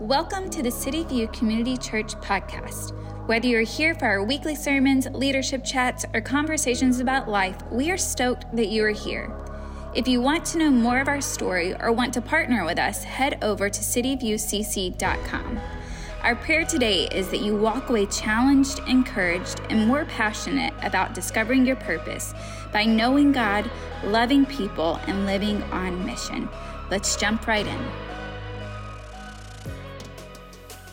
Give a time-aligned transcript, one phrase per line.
[0.00, 2.92] Welcome to the City View Community Church podcast.
[3.26, 7.96] Whether you're here for our weekly sermons, leadership chats, or conversations about life, we are
[7.96, 9.32] stoked that you are here.
[9.94, 13.04] If you want to know more of our story or want to partner with us,
[13.04, 15.60] head over to cityviewcc.com.
[16.22, 21.64] Our prayer today is that you walk away challenged, encouraged, and more passionate about discovering
[21.64, 22.34] your purpose
[22.70, 23.70] by knowing God,
[24.04, 26.50] loving people, and living on mission.
[26.90, 28.05] Let's jump right in.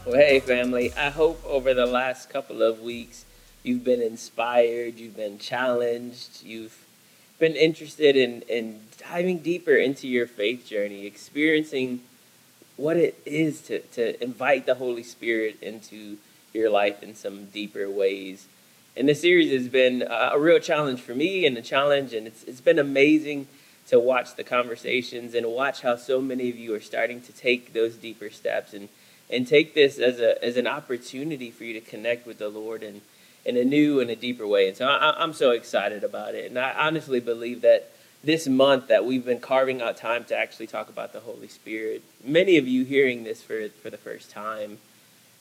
[0.05, 0.91] Well, hey, family.
[0.95, 3.23] I hope over the last couple of weeks
[3.63, 6.85] you've been inspired, you've been challenged, you've
[7.39, 12.01] been interested in, in diving deeper into your faith journey, experiencing
[12.75, 16.17] what it is to, to invite the Holy Spirit into
[16.53, 18.45] your life in some deeper ways.
[18.97, 22.43] And this series has been a real challenge for me and a challenge, and it's,
[22.43, 23.47] it's been amazing
[23.87, 27.71] to watch the conversations and watch how so many of you are starting to take
[27.71, 28.89] those deeper steps and
[29.33, 32.83] and take this as a as an opportunity for you to connect with the Lord
[32.83, 33.01] in
[33.45, 34.69] in a new and a deeper way.
[34.69, 37.89] And so I, I'm so excited about it, and I honestly believe that
[38.23, 42.03] this month that we've been carving out time to actually talk about the Holy Spirit.
[42.23, 44.77] Many of you hearing this for for the first time,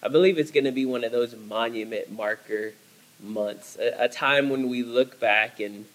[0.03, 2.73] I believe it's going to be one of those monument marker
[3.23, 5.87] months, a, a time when we look back and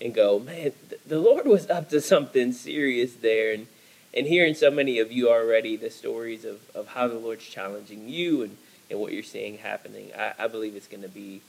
[0.00, 0.72] and go, man,
[1.06, 3.66] the Lord was up to something serious there, and
[4.16, 8.08] and hearing so many of you already the stories of, of how the Lord's challenging
[8.08, 8.56] you and,
[8.90, 11.42] and what you're seeing happening, I, I believe it's going to be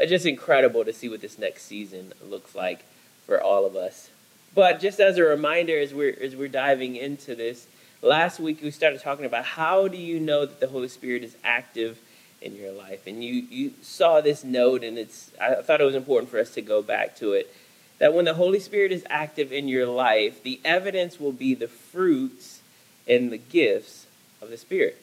[0.00, 2.84] uh, just incredible to see what this next season looks like
[3.26, 4.10] for all of us.
[4.54, 7.68] But just as a reminder, as we're as we're diving into this,
[8.02, 11.36] last week we started talking about how do you know that the Holy Spirit is
[11.44, 12.00] active
[12.42, 15.94] in your life, and you you saw this note, and it's I thought it was
[15.94, 17.54] important for us to go back to it
[18.00, 21.68] that when the Holy Spirit is active in your life, the evidence will be the
[21.68, 22.62] fruits
[23.06, 24.06] and the gifts
[24.42, 25.00] of the Spirit.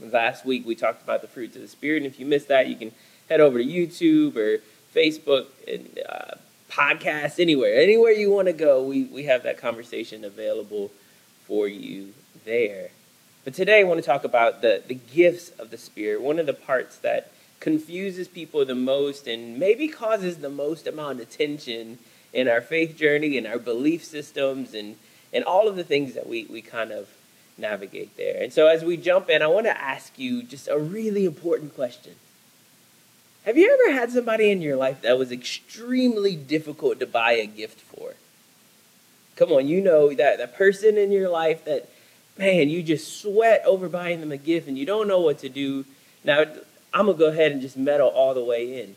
[0.00, 2.66] Last week we talked about the fruits of the Spirit, and if you missed that,
[2.66, 2.92] you can
[3.28, 4.62] head over to YouTube or
[4.94, 6.36] Facebook and uh,
[6.70, 7.78] podcast, anywhere.
[7.78, 10.90] Anywhere you want to go, we, we have that conversation available
[11.46, 12.14] for you
[12.44, 12.88] there.
[13.44, 16.46] But today I want to talk about the, the gifts of the Spirit, one of
[16.46, 21.98] the parts that confuses people the most and maybe causes the most amount of tension
[22.32, 24.96] in our faith journey and our belief systems and,
[25.32, 27.08] and all of the things that we, we kind of
[27.56, 28.40] navigate there.
[28.42, 31.74] And so as we jump in, I want to ask you just a really important
[31.74, 32.14] question.
[33.44, 37.46] Have you ever had somebody in your life that was extremely difficult to buy a
[37.46, 38.14] gift for?
[39.36, 41.88] Come on, you know that, that person in your life that,
[42.36, 45.48] man, you just sweat over buying them a gift and you don't know what to
[45.48, 45.84] do.
[46.24, 46.44] Now,
[46.92, 48.96] I'm to go ahead and just meddle all the way in.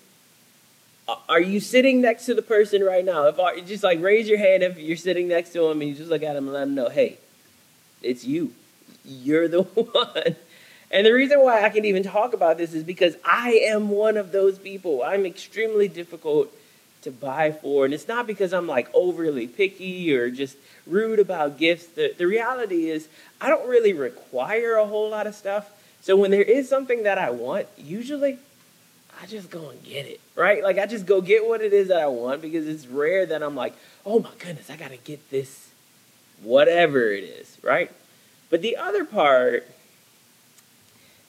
[1.28, 3.28] Are you sitting next to the person right now?
[3.28, 5.96] If are, just like raise your hand if you're sitting next to them and you
[5.96, 7.18] just look at them and let them know, hey,
[8.02, 8.54] it's you.
[9.04, 10.36] You're the one.
[10.92, 14.18] And the reason why I can even talk about this is because I am one
[14.18, 15.04] of those people.
[15.04, 16.54] I'm extremely difficult
[17.04, 17.86] to buy for.
[17.86, 21.88] And it's not because I'm like overly picky or just rude about gifts.
[21.88, 23.08] The, the reality is,
[23.40, 25.72] I don't really require a whole lot of stuff.
[26.02, 28.40] So when there is something that I want, usually
[29.22, 30.64] I just go and get it, right?
[30.64, 33.44] Like I just go get what it is that I want because it's rare that
[33.44, 33.76] I'm like,
[34.06, 35.70] oh my goodness, I got to get this,
[36.42, 37.92] whatever it is, right?
[38.50, 39.68] But the other part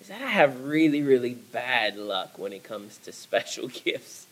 [0.01, 4.27] is that I have really, really bad luck when it comes to special gifts.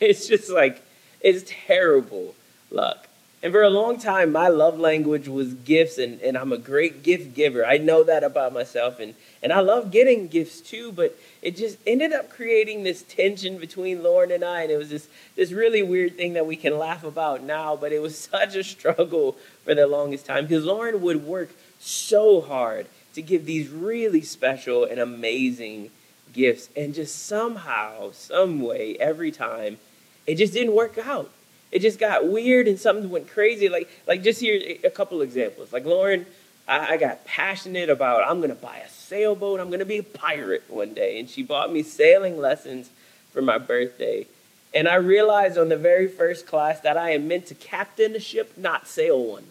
[0.00, 0.82] It's just like,
[1.20, 2.34] it's terrible
[2.70, 3.07] luck.
[3.40, 7.04] And for a long time, my love language was gifts, and, and I'm a great
[7.04, 7.64] gift giver.
[7.64, 11.78] I know that about myself, and, and I love getting gifts too, but it just
[11.86, 15.84] ended up creating this tension between Lauren and I, and it was this, this really
[15.84, 19.72] weird thing that we can laugh about now, but it was such a struggle for
[19.72, 24.98] the longest time because Lauren would work so hard to give these really special and
[24.98, 25.90] amazing
[26.32, 29.78] gifts, and just somehow, some way, every time,
[30.26, 31.30] it just didn't work out
[31.70, 33.68] it just got weird and something went crazy.
[33.68, 35.72] Like, like just here a couple examples.
[35.72, 36.26] Like Lauren,
[36.66, 39.60] I, I got passionate about I'm to buy a sailboat.
[39.60, 42.90] I'm to be a pirate one day, and she bought me sailing lessons
[43.32, 44.26] for my birthday.
[44.74, 48.20] And I realized on the very first class that I am meant to captain a
[48.20, 49.44] ship, not sail one.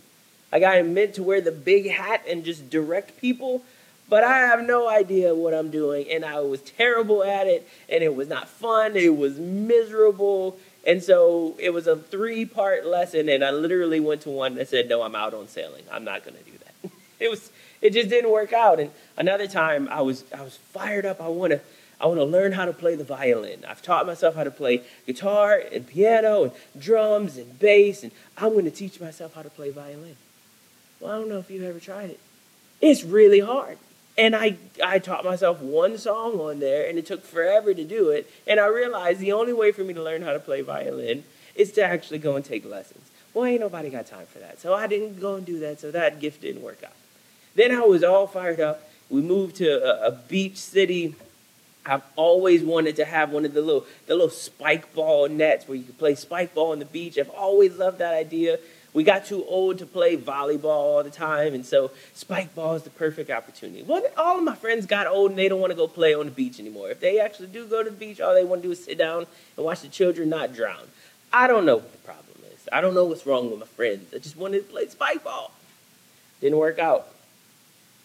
[0.52, 3.64] Like I am meant to wear the big hat and just direct people,
[4.10, 8.04] but I have no idea what I'm doing, and I was terrible at it, and
[8.04, 8.96] it was not fun.
[8.96, 14.22] It was miserable, and so it was a three part lesson, and I literally went
[14.22, 15.84] to one that said, No, I'm out on sailing.
[15.92, 16.92] I'm not going to do that.
[17.20, 17.52] it was
[17.82, 18.80] it just didn't work out.
[18.80, 21.22] And another time I was I was fired up.
[21.22, 21.60] I want to
[22.00, 23.66] I want to learn how to play the violin.
[23.68, 28.54] I've taught myself how to play guitar and piano and drums and bass, and I'm
[28.54, 30.16] going to teach myself how to play violin.
[31.02, 32.20] Well, I don't know if you've ever tried it.
[32.80, 33.78] It's really hard.
[34.18, 38.10] And I, I taught myself one song on there, and it took forever to do
[38.10, 38.30] it.
[38.48, 41.24] And I realized the only way for me to learn how to play violin
[41.56, 43.10] is to actually go and take lessons.
[43.34, 44.60] Well, ain't nobody got time for that.
[44.60, 46.94] So I didn't go and do that, so that gift didn't work out.
[47.54, 48.90] Then I was all fired up.
[49.10, 51.16] We moved to a, a beach city.
[51.86, 55.78] I've always wanted to have one of the little the little spike ball nets where
[55.78, 57.18] you can play spike ball on the beach.
[57.18, 58.60] I've always loved that idea.
[58.98, 62.82] We got too old to play volleyball all the time, and so spike ball is
[62.82, 63.84] the perfect opportunity.
[63.84, 66.26] Well, all of my friends got old and they don't want to go play on
[66.26, 66.90] the beach anymore.
[66.90, 68.98] If they actually do go to the beach, all they want to do is sit
[68.98, 70.82] down and watch the children not drown.
[71.32, 72.68] I don't know what the problem is.
[72.72, 74.12] I don't know what's wrong with my friends.
[74.16, 75.52] I just wanted to play spike ball.
[76.42, 77.08] Didn't work out.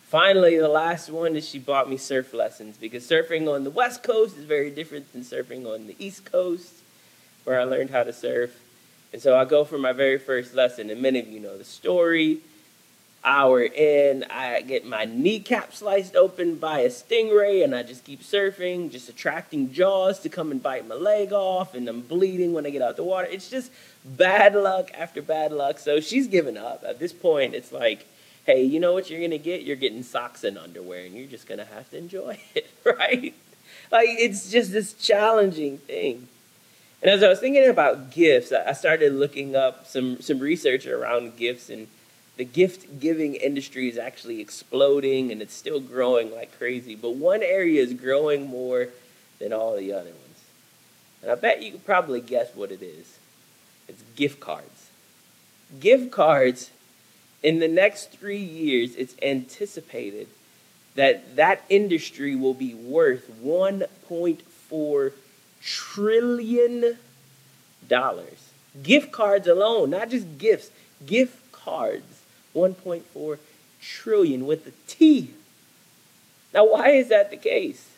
[0.09, 4.03] Finally, the last one is she bought me surf lessons because surfing on the West
[4.03, 6.75] Coast is very different than surfing on the East Coast,
[7.44, 8.62] where I learned how to surf.
[9.12, 11.64] And so I go for my very first lesson, and many of you know the
[11.64, 12.38] story.
[13.25, 18.20] Hour in, I get my kneecap sliced open by a stingray, and I just keep
[18.20, 22.67] surfing, just attracting jaws to come and bite my leg off, and I'm bleeding when
[22.67, 23.29] I get out the water.
[23.31, 23.70] It's just
[24.05, 25.79] bad luck after bad luck.
[25.79, 26.82] So she's given up.
[26.85, 28.06] At this point, it's like,
[28.44, 29.62] hey, you know what you're gonna get?
[29.62, 33.35] You're getting socks and underwear, and you're just gonna have to enjoy it, right?
[33.93, 36.26] Like it's just this challenging thing.
[37.02, 41.37] And as I was thinking about gifts, I started looking up some, some research around
[41.37, 41.88] gifts, and
[42.37, 46.94] the gift giving industry is actually exploding and it's still growing like crazy.
[46.94, 48.88] But one area is growing more
[49.38, 50.44] than all the other ones.
[51.22, 53.19] And I bet you could probably guess what it is
[53.88, 54.90] it's gift cards.
[55.81, 56.70] Gift cards,
[57.43, 60.28] in the next three years, it's anticipated
[60.94, 65.12] that that industry will be worth 1.4
[65.62, 66.99] trillion
[67.88, 68.50] dollars.
[68.82, 70.70] Gift cards alone, not just gifts,
[71.06, 72.23] gift cards,
[72.55, 73.38] 1.4
[73.81, 75.31] trillion with the T.
[76.55, 77.88] Now, why is that the case?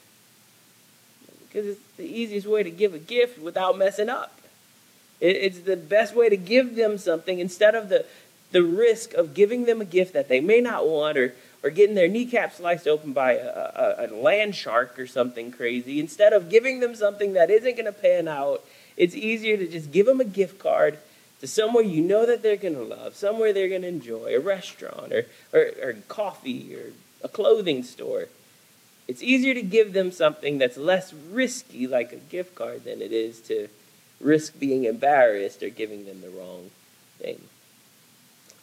[1.46, 4.40] Because it's the easiest way to give a gift without messing up.
[5.20, 8.05] It's the best way to give them something instead of the,
[8.50, 11.34] the risk of giving them a gift that they may not want or,
[11.64, 15.99] or getting their kneecap sliced open by a, a, a land shark or something crazy,
[15.99, 18.62] instead of giving them something that isn't going to pan out,
[18.99, 20.99] it's easier to just give them a gift card
[21.40, 24.38] to somewhere you know that they're going to love, somewhere they're going to enjoy, a
[24.38, 25.25] restaurant or,
[25.55, 28.28] or, or coffee or a clothing store.
[29.08, 33.12] It's easier to give them something that's less risky, like a gift card, than it
[33.12, 33.69] is to
[34.20, 36.70] risk being embarrassed or giving them the wrong
[37.19, 37.40] thing.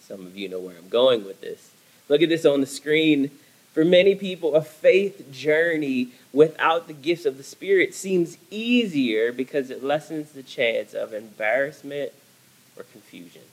[0.01, 1.71] Some of you know where I'm going with this.
[2.11, 3.31] Look at this on the screen.
[3.71, 9.69] For many people, a faith journey without the gifts of the Spirit seems easier because
[9.69, 12.11] it lessens the chance of embarrassment
[12.75, 13.43] or confusion.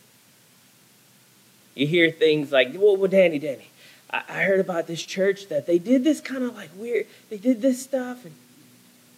[1.77, 3.71] You hear things like, well, well Danny, Danny,
[4.11, 7.39] I, I heard about this church that they did this kind of like weird, they
[7.39, 8.25] did this stuff.
[8.25, 8.35] And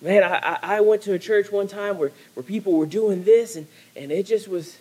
[0.02, 3.56] man, I, I went to a church one time where, where people were doing this,
[3.56, 4.76] and, and it just was,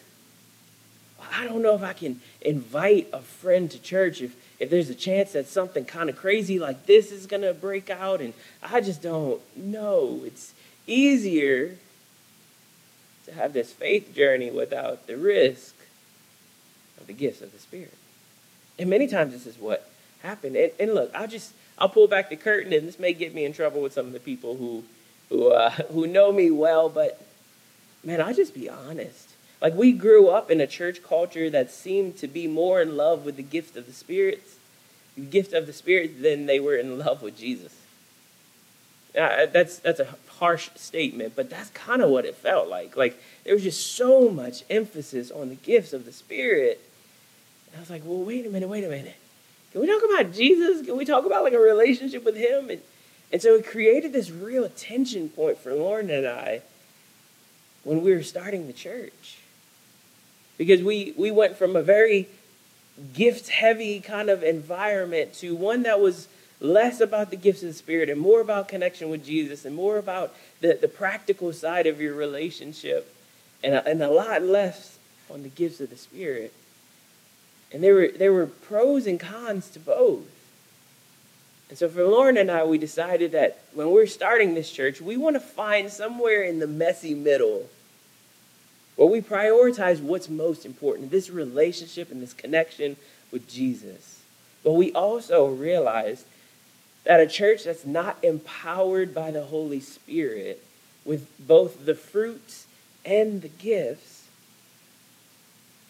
[1.33, 4.95] I don't know if I can invite a friend to church if, if there's a
[4.95, 8.21] chance that something kind of crazy like this is going to break out.
[8.21, 10.21] And I just don't know.
[10.25, 10.53] It's
[10.85, 11.77] easier
[13.25, 15.75] to have this faith journey without the risk
[16.99, 17.93] of the gifts of the Spirit.
[18.77, 19.89] And many times this is what
[20.21, 20.55] happened.
[20.55, 23.45] And, and look, I'll just, I'll pull back the curtain, and this may get me
[23.45, 24.83] in trouble with some of the people who,
[25.29, 27.25] who, uh, who know me well, but
[28.03, 29.28] man, I'll just be honest.
[29.61, 33.25] Like we grew up in a church culture that seemed to be more in love
[33.25, 34.41] with the gift of the Spirit,
[35.15, 37.75] the gift of the Spirit, than they were in love with Jesus.
[39.13, 42.95] That's that's a harsh statement, but that's kind of what it felt like.
[42.95, 46.79] Like there was just so much emphasis on the gifts of the Spirit.
[47.67, 49.17] And I was like, well, wait a minute, wait a minute.
[49.73, 50.85] Can we talk about Jesus?
[50.85, 52.69] Can we talk about like a relationship with Him?
[52.69, 52.81] And,
[53.31, 56.61] and so it created this real tension point for Lauren and I
[57.83, 59.38] when we were starting the church
[60.59, 62.27] because we, we went from a very
[63.13, 66.27] gift heavy kind of environment to one that was
[66.59, 69.97] less about the gifts of the Spirit and more about connection with Jesus and more
[69.97, 73.15] about the, the practical side of your relationship
[73.63, 74.99] and a, and a lot less
[75.31, 76.53] on the gifts of the Spirit.
[77.71, 80.27] And there were, there were pros and cons to both.
[81.69, 85.15] And so for Lauren and I, we decided that when we're starting this church, we
[85.15, 87.69] want to find somewhere in the messy middle
[88.99, 92.97] where we prioritize what's most important this relationship and this connection
[93.31, 94.23] with Jesus.
[94.61, 96.25] But we also realize
[97.05, 100.61] that a church that's not empowered by the Holy Spirit
[101.05, 102.67] with both the fruits
[103.05, 104.25] and the gifts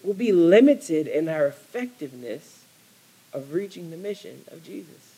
[0.04, 2.64] will be limited in our effectiveness
[3.34, 5.16] of reaching the mission of Jesus.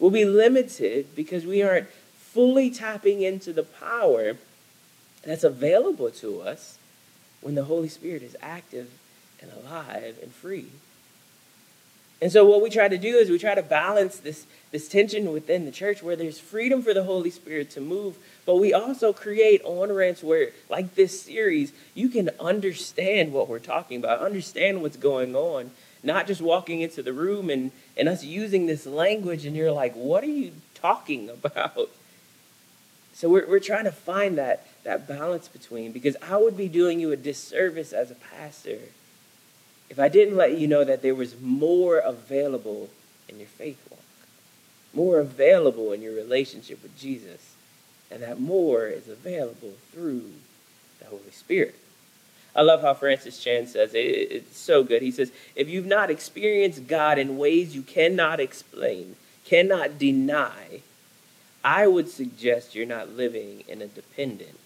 [0.00, 4.36] We'll be limited because we aren't fully tapping into the power
[5.30, 6.78] that's available to us
[7.40, 8.90] when the Holy Spirit is active
[9.40, 10.68] and alive and free.
[12.22, 15.32] And so what we try to do is we try to balance this, this tension
[15.32, 19.12] within the church where there's freedom for the Holy Spirit to move, but we also
[19.12, 24.82] create on ramps where, like this series, you can understand what we're talking about, understand
[24.82, 25.72] what's going on,
[26.04, 29.94] not just walking into the room and, and us using this language and you're like,
[29.94, 31.90] what are you talking about?
[33.14, 37.00] So we're, we're trying to find that, that balance between, because I would be doing
[37.00, 38.78] you a disservice as a pastor
[39.92, 42.88] if I didn't let you know that there was more available
[43.28, 44.00] in your faith walk,
[44.94, 47.56] more available in your relationship with Jesus,
[48.10, 50.32] and that more is available through
[50.98, 51.74] the Holy Spirit.
[52.56, 53.98] I love how Francis Chan says it.
[53.98, 55.02] It's so good.
[55.02, 60.80] He says, If you've not experienced God in ways you cannot explain, cannot deny,
[61.62, 64.58] I would suggest you're not living in a dependent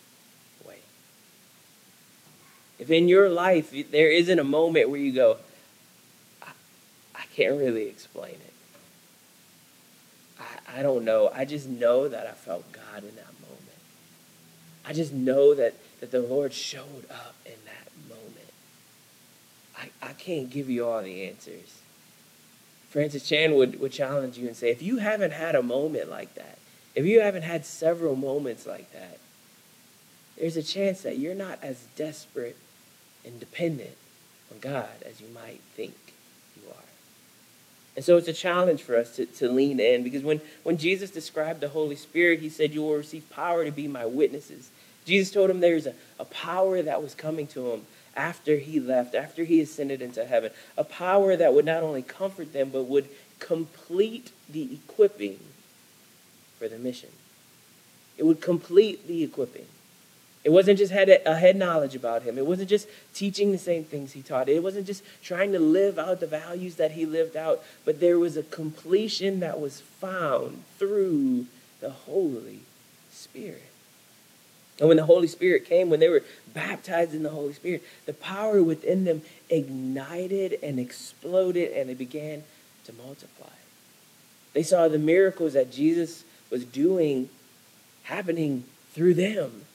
[2.78, 5.38] if in your life there isn't a moment where you go,
[6.42, 6.50] I,
[7.14, 8.54] I can't really explain it.
[10.38, 11.30] I, I don't know.
[11.34, 13.60] I just know that I felt God in that moment.
[14.84, 18.52] I just know that, that the Lord showed up in that moment.
[19.78, 21.80] I, I can't give you all the answers.
[22.90, 26.34] Francis Chan would, would challenge you and say, if you haven't had a moment like
[26.34, 26.58] that,
[26.94, 29.18] if you haven't had several moments like that,
[30.38, 32.56] there's a chance that you're not as desperate
[33.26, 33.96] and dependent
[34.52, 35.94] on God as you might think
[36.56, 36.84] you are.
[37.96, 41.10] And so it's a challenge for us to, to lean in because when, when Jesus
[41.10, 44.70] described the Holy Spirit, he said, You will receive power to be my witnesses.
[45.04, 47.82] Jesus told him there's a, a power that was coming to him
[48.16, 52.52] after he left, after he ascended into heaven, a power that would not only comfort
[52.52, 55.38] them, but would complete the equipping
[56.58, 57.10] for the mission.
[58.16, 59.66] It would complete the equipping.
[60.46, 62.38] It wasn't just had a head knowledge about him.
[62.38, 64.48] It wasn't just teaching the same things he taught.
[64.48, 68.16] It wasn't just trying to live out the values that he lived out, but there
[68.16, 71.46] was a completion that was found through
[71.80, 72.60] the Holy
[73.10, 73.64] Spirit.
[74.78, 76.22] And when the Holy Spirit came, when they were
[76.54, 82.44] baptized in the Holy Spirit, the power within them ignited and exploded and it began
[82.84, 83.48] to multiply.
[84.52, 87.30] They saw the miracles that Jesus was doing
[88.04, 88.62] happening
[88.92, 89.65] through them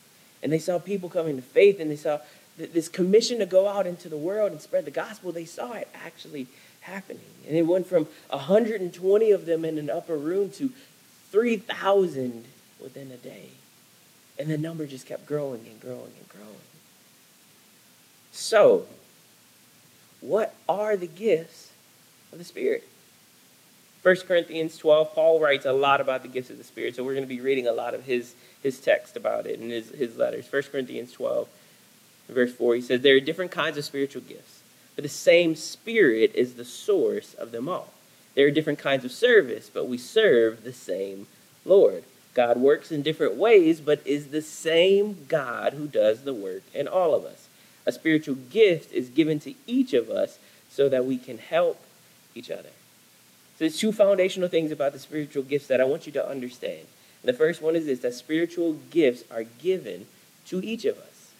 [0.43, 2.19] and they saw people coming to faith and they saw
[2.57, 5.31] this commission to go out into the world and spread the gospel.
[5.31, 6.47] They saw it actually
[6.81, 7.21] happening.
[7.47, 10.71] And it went from 120 of them in an upper room to
[11.31, 12.45] 3,000
[12.81, 13.49] within a day.
[14.37, 16.55] And the number just kept growing and growing and growing.
[18.31, 18.85] So,
[20.19, 21.71] what are the gifts
[22.31, 22.87] of the Spirit?
[24.03, 26.95] 1 Corinthians 12, Paul writes a lot about the gifts of the Spirit.
[26.95, 29.69] So we're going to be reading a lot of his his text about it in
[29.69, 30.51] his, his letters.
[30.51, 31.47] 1 Corinthians 12,
[32.29, 34.61] verse 4, he says, There are different kinds of spiritual gifts,
[34.95, 37.93] but the same Spirit is the source of them all.
[38.35, 41.27] There are different kinds of service, but we serve the same
[41.65, 42.03] Lord.
[42.33, 46.87] God works in different ways, but is the same God who does the work in
[46.87, 47.47] all of us.
[47.85, 50.37] A spiritual gift is given to each of us
[50.69, 51.83] so that we can help
[52.33, 52.69] each other.
[53.57, 56.85] So there's two foundational things about the spiritual gifts that I want you to understand.
[57.23, 60.07] The first one is this that spiritual gifts are given
[60.47, 61.31] to each of us.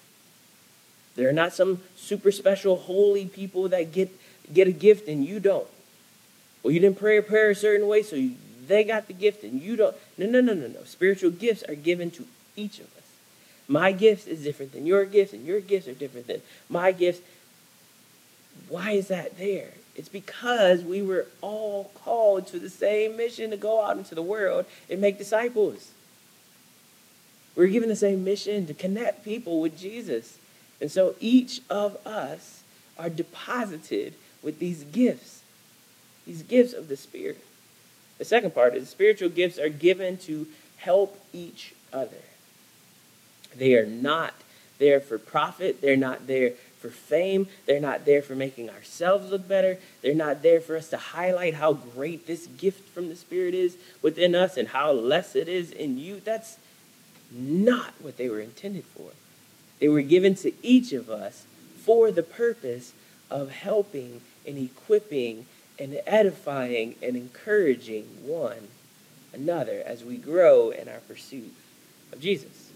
[1.16, 4.10] They're not some super special holy people that get,
[4.54, 5.68] get a gift and you don't.
[6.64, 8.36] Well, you didn't pray a prayer a certain way, so you,
[8.68, 9.96] they got the gift and you don't.
[10.18, 10.84] No, no, no, no, no.
[10.84, 13.02] Spiritual gifts are given to each of us.
[13.68, 17.22] My gifts is different than your gifts, and your gifts are different than my gifts.
[18.68, 19.72] Why is that there?
[19.96, 24.22] It's because we were all called to the same mission to go out into the
[24.22, 25.92] world and make disciples.
[27.56, 30.38] We are given the same mission to connect people with Jesus.
[30.80, 32.64] And so each of us
[32.98, 35.42] are deposited with these gifts,
[36.26, 37.44] these gifts of the Spirit.
[38.18, 42.24] The second part is spiritual gifts are given to help each other.
[43.56, 44.34] They are not
[44.80, 47.48] there for profit, they're not there for fame.
[47.66, 49.78] They're not there for making ourselves look better.
[50.02, 53.78] They're not there for us to highlight how great this gift from the Spirit is
[54.02, 56.22] within us and how less it is in you.
[56.24, 56.58] That's
[57.32, 59.12] not what they were intended for.
[59.80, 61.46] They were given to each of us
[61.84, 62.94] for the purpose
[63.30, 65.46] of helping and equipping
[65.80, 68.68] and edifying and encouraging one
[69.34, 71.54] another as we grow in our pursuit
[72.12, 72.72] of Jesus.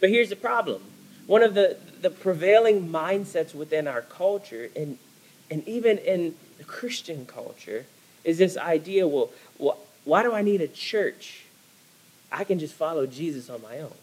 [0.00, 0.82] But here's the problem
[1.26, 4.98] one of the, the prevailing mindsets within our culture and,
[5.50, 7.86] and even in the Christian culture
[8.24, 9.30] is this idea well,
[10.04, 11.44] why do I need a church?
[12.30, 13.94] I can just follow Jesus on my own.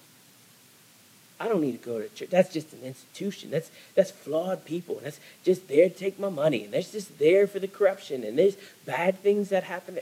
[1.39, 2.29] I don't need to go to church.
[2.29, 3.49] That's just an institution.
[3.49, 4.99] That's that's flawed people.
[5.01, 6.65] That's just there to take my money.
[6.65, 8.23] And that's just there for the corruption.
[8.23, 9.99] And there's bad things that happen.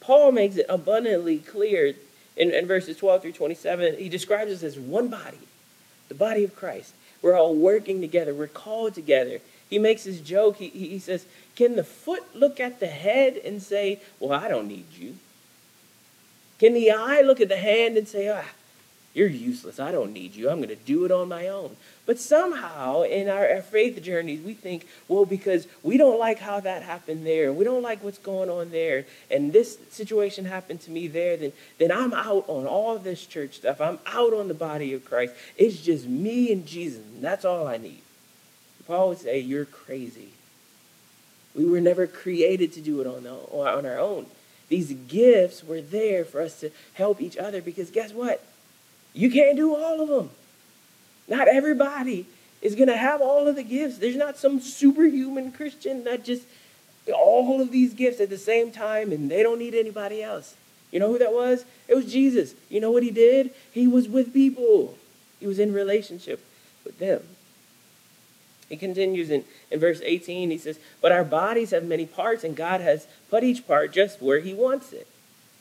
[0.00, 1.94] Paul makes it abundantly clear
[2.36, 3.96] in, in verses 12 through 27.
[3.98, 5.38] He describes us as one body,
[6.08, 6.94] the body of Christ.
[7.22, 8.34] We're all working together.
[8.34, 9.40] We're called together.
[9.70, 10.56] He makes this joke.
[10.56, 11.24] He, he says,
[11.56, 15.16] Can the foot look at the head and say, Well, I don't need you?
[16.58, 18.44] Can the eye look at the hand and say, Ah,
[19.14, 19.78] you're useless.
[19.78, 20.50] I don't need you.
[20.50, 21.76] I'm going to do it on my own.
[22.04, 26.82] But somehow in our, faith journeys, we think, well, because we don't like how that
[26.82, 31.06] happened there, we don't like what's going on there, and this situation happened to me
[31.06, 33.80] there, then, then I'm out on all this church stuff.
[33.80, 35.32] I'm out on the body of Christ.
[35.56, 38.02] It's just me and Jesus, and that's all I need.
[38.86, 40.30] Paul would say, You're crazy.
[41.54, 44.26] We were never created to do it on, the, on our own.
[44.68, 48.44] These gifts were there for us to help each other because guess what?
[49.14, 50.30] You can't do all of them.
[51.26, 52.26] Not everybody
[52.60, 53.98] is going to have all of the gifts.
[53.98, 56.46] There's not some superhuman Christian that just
[57.14, 60.56] all of these gifts at the same time and they don't need anybody else.
[60.90, 61.64] You know who that was?
[61.88, 62.54] It was Jesus.
[62.68, 63.52] You know what he did?
[63.72, 64.96] He was with people.
[65.40, 66.44] He was in relationship
[66.84, 67.22] with them.
[68.68, 70.50] He continues in, in verse 18.
[70.50, 74.22] He says, But our bodies have many parts, and God has put each part just
[74.22, 75.06] where he wants it.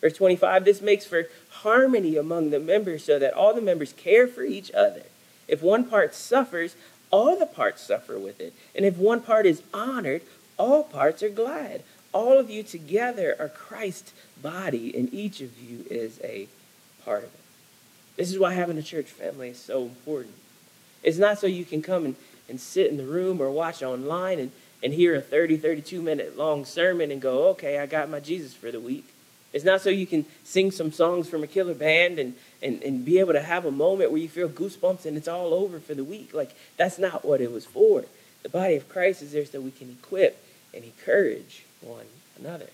[0.03, 4.27] Verse 25, this makes for harmony among the members so that all the members care
[4.27, 5.03] for each other.
[5.47, 6.75] If one part suffers,
[7.09, 8.53] all the parts suffer with it.
[8.75, 10.21] And if one part is honored,
[10.57, 11.83] all parts are glad.
[12.11, 16.49] All of you together are Christ's body, and each of you is a
[17.05, 17.39] part of it.
[18.17, 20.35] This is why having a church family is so important.
[21.01, 22.15] It's not so you can come and,
[22.49, 24.51] and sit in the room or watch online and,
[24.83, 28.53] and hear a 30, 32 minute long sermon and go, okay, I got my Jesus
[28.53, 29.12] for the week.
[29.53, 33.05] It's not so you can sing some songs from a killer band and, and, and
[33.05, 35.93] be able to have a moment where you feel goosebumps and it's all over for
[35.93, 36.33] the week.
[36.33, 38.05] Like, that's not what it was for.
[38.41, 42.69] The body of Christ is there so we can equip and encourage one another.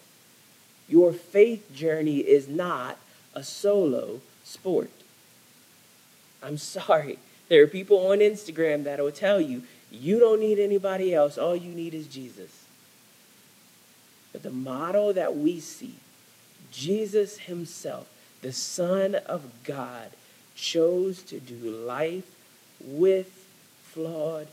[0.87, 2.97] Your faith journey is not
[3.35, 4.89] a solo sport.
[6.41, 7.19] I'm sorry.
[7.49, 11.37] There are people on Instagram that will tell you you don't need anybody else.
[11.37, 12.65] All you need is Jesus.
[14.31, 15.95] But the model that we see
[16.71, 18.07] Jesus himself,
[18.41, 20.11] the Son of God,
[20.55, 22.29] chose to do life
[22.81, 23.47] with
[23.83, 24.47] flawed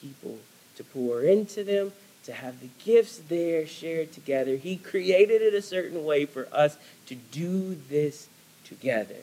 [0.00, 0.38] people,
[0.76, 1.92] to pour into them,
[2.24, 4.56] to have the gifts there shared together.
[4.56, 8.28] He created it a certain way for us to do this
[8.64, 9.14] together.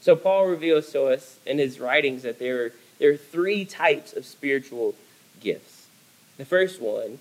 [0.00, 4.12] So Paul reveals to us in his writings that there are, there are three types
[4.12, 4.94] of spiritual
[5.40, 5.86] gifts.
[6.36, 7.18] The first one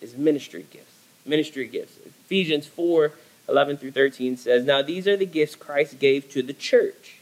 [0.00, 0.93] is ministry gifts.
[1.24, 1.98] Ministry gifts.
[2.06, 3.12] Ephesians 4
[3.46, 7.18] 11 through 13 says, Now these are the gifts Christ gave to the church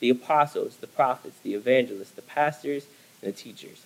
[0.00, 2.86] the apostles, the prophets, the evangelists, the pastors,
[3.22, 3.84] and the teachers.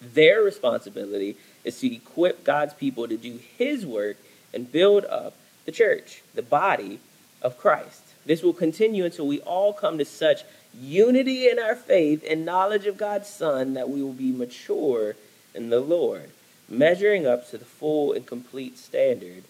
[0.00, 4.16] Their responsibility is to equip God's people to do His work
[4.54, 7.00] and build up the church, the body
[7.42, 8.02] of Christ.
[8.24, 10.44] This will continue until we all come to such
[10.78, 15.16] unity in our faith and knowledge of God's Son that we will be mature
[15.54, 16.30] in the Lord,
[16.68, 19.44] measuring up to the full and complete standard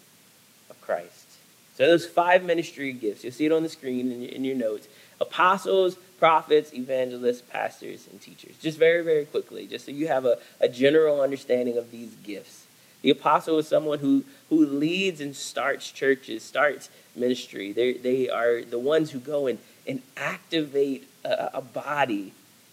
[0.70, 1.26] of Christ.
[1.76, 4.57] So those five ministry gifts, you'll see it on the screen in your, in your
[4.57, 4.88] notes.
[5.20, 8.57] Apostles, prophets, evangelists, pastors, and teachers.
[8.61, 12.66] Just very, very quickly, just so you have a, a general understanding of these gifts.
[13.02, 17.72] The apostle is someone who, who leads and starts churches, starts ministry.
[17.72, 22.33] They, they are the ones who go and, and activate a, a body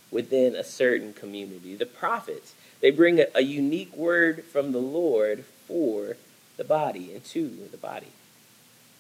[0.10, 1.76] within a certain community.
[1.76, 6.18] The prophets, they bring a, a unique word from the Lord for
[6.58, 8.08] the body and to the body.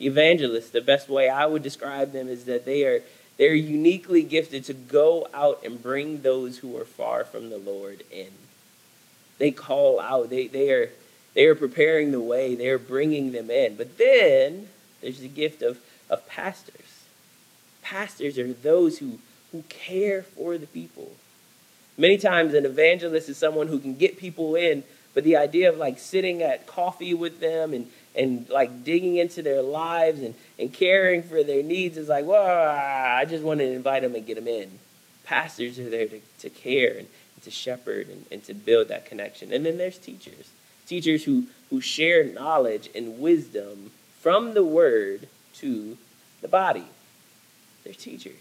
[0.01, 3.01] Evangelists, the best way I would describe them is that they are
[3.37, 8.03] they're uniquely gifted to go out and bring those who are far from the Lord
[8.09, 8.29] in.
[9.37, 10.29] They call out.
[10.29, 10.89] They they are
[11.33, 12.55] they are preparing the way.
[12.55, 13.75] They are bringing them in.
[13.75, 14.69] But then
[15.01, 17.03] there's the gift of of pastors.
[17.81, 19.19] Pastors are those who
[19.51, 21.11] who care for the people.
[21.97, 24.83] Many times an evangelist is someone who can get people in
[25.15, 29.41] but the idea of like sitting at coffee with them and, and like digging into
[29.41, 33.65] their lives and, and caring for their needs is like, well, I just want to
[33.65, 34.77] invite them and get them in.
[35.23, 37.07] Pastors are there to, to care and,
[37.43, 39.53] to shepherd and, and to build that connection.
[39.53, 40.51] And then there's teachers.
[40.85, 45.97] Teachers who, who share knowledge and wisdom from the word to
[46.41, 46.85] the body.
[47.85, 48.33] They're teachers.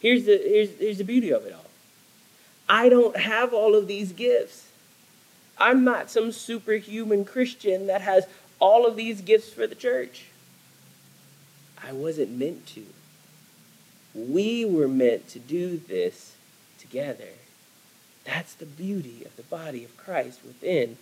[0.00, 1.71] Here's the, here's, here's the beauty of it all.
[2.68, 4.68] I don't have all of these gifts.
[5.58, 8.26] I'm not some superhuman Christian that has
[8.58, 10.24] all of these gifts for the church.
[11.84, 12.84] I wasn't meant to.
[14.14, 16.34] We were meant to do this
[16.78, 17.30] together.
[18.24, 20.96] That's the beauty of the body of Christ within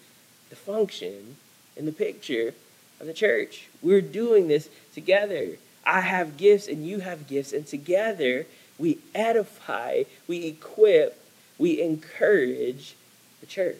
[0.48, 1.36] the function
[1.76, 2.54] in the picture
[3.00, 3.68] of the church.
[3.82, 5.56] We're doing this together.
[5.84, 8.46] I have gifts and you have gifts, and together
[8.78, 11.19] we edify, we equip,
[11.60, 12.94] we encourage
[13.40, 13.76] the church.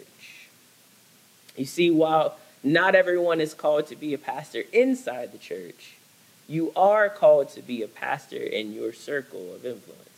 [1.57, 5.95] You see, while not everyone is called to be a pastor inside the church,
[6.47, 10.09] you are called to be a pastor in your circle of influence.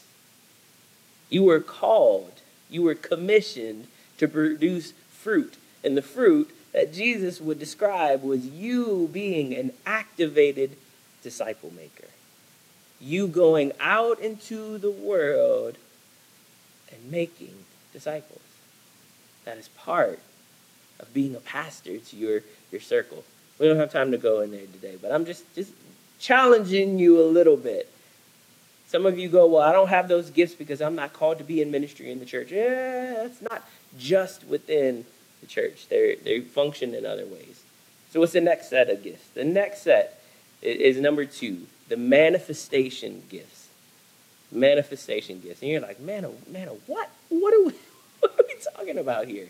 [1.31, 2.33] You were called,
[2.69, 3.87] you were commissioned
[4.19, 5.55] to produce fruit.
[5.85, 10.77] And the fruit that Jesus would describe was you being an activated
[11.23, 12.09] disciple maker.
[13.01, 15.77] You going out into the world
[16.93, 17.55] and making
[17.93, 18.41] disciples.
[19.45, 20.21] That is part
[21.01, 23.25] of being a pastor to your, your circle.
[23.59, 25.73] We don't have time to go in there today, but I'm just, just
[26.19, 27.93] challenging you a little bit.
[28.87, 31.45] Some of you go, Well, I don't have those gifts because I'm not called to
[31.45, 32.53] be in ministry in the church.
[32.53, 33.67] Yeah, it's not
[33.99, 35.07] just within
[35.41, 37.63] the church, they they function in other ways.
[38.11, 39.29] So, what's the next set of gifts?
[39.35, 40.23] The next set
[40.61, 43.62] is number two the manifestation gifts.
[44.53, 45.63] Manifestation gifts.
[45.63, 47.11] And you're like, man, man, what?
[47.29, 47.73] What are, we,
[48.21, 49.49] what are we talking about here?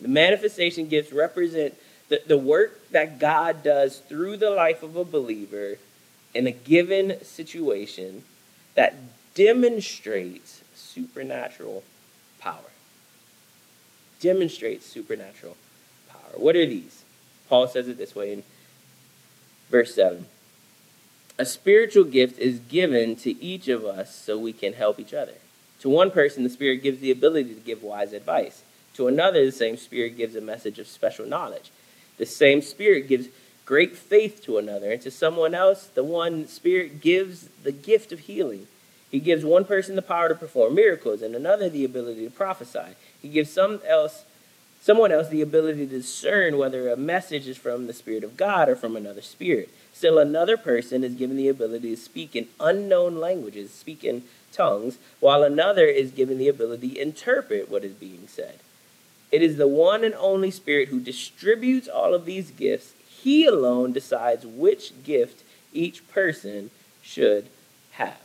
[0.00, 1.74] The manifestation gifts represent
[2.08, 5.76] the, the work that God does through the life of a believer
[6.34, 8.24] in a given situation
[8.74, 8.94] that
[9.34, 11.82] demonstrates supernatural
[12.38, 12.56] power.
[14.20, 15.56] Demonstrates supernatural
[16.08, 16.36] power.
[16.36, 17.04] What are these?
[17.48, 18.42] Paul says it this way in
[19.70, 20.26] verse 7.
[21.40, 25.32] A spiritual gift is given to each of us so we can help each other.
[25.78, 28.62] To one person, the Spirit gives the ability to give wise advice.
[28.96, 31.70] To another, the same Spirit gives a message of special knowledge.
[32.18, 33.28] The same Spirit gives
[33.64, 34.92] great faith to another.
[34.92, 38.66] And to someone else, the one Spirit gives the gift of healing.
[39.10, 42.96] He gives one person the power to perform miracles and another the ability to prophesy.
[43.22, 44.26] He gives some else,
[44.82, 48.68] someone else the ability to discern whether a message is from the Spirit of God
[48.68, 49.70] or from another spirit.
[49.92, 54.98] Still, another person is given the ability to speak in unknown languages, speak in tongues,
[55.20, 58.60] while another is given the ability to interpret what is being said.
[59.30, 62.94] It is the one and only Spirit who distributes all of these gifts.
[63.08, 66.70] He alone decides which gift each person
[67.02, 67.46] should
[67.92, 68.20] have.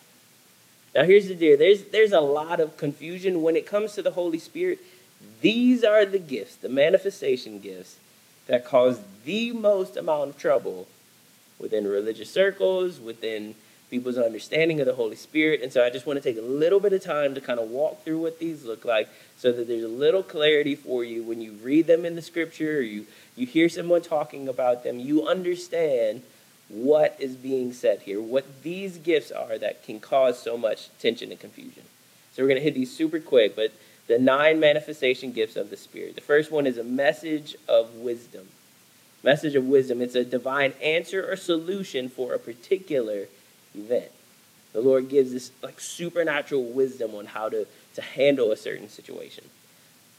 [0.95, 4.11] Now, here's the deal there's, there's a lot of confusion when it comes to the
[4.11, 4.79] Holy Spirit.
[5.41, 7.97] These are the gifts, the manifestation gifts,
[8.47, 10.87] that cause the most amount of trouble
[11.59, 13.55] within religious circles, within
[13.89, 15.61] people's understanding of the Holy Spirit.
[15.61, 17.69] And so I just want to take a little bit of time to kind of
[17.69, 21.41] walk through what these look like so that there's a little clarity for you when
[21.41, 25.27] you read them in the scripture or you, you hear someone talking about them, you
[25.27, 26.23] understand
[26.67, 31.29] what is being said here, what these gifts are that can cause so much tension
[31.29, 31.83] and confusion.
[32.33, 33.71] So we're going to hit these super quick, but
[34.07, 36.15] the nine manifestation gifts of the Spirit.
[36.15, 38.47] The first one is a message of wisdom
[39.25, 40.01] message of wisdom.
[40.01, 43.25] It's a divine answer or solution for a particular
[43.73, 44.11] event.
[44.71, 49.45] The Lord gives this like supernatural wisdom on how to, to handle a certain situation.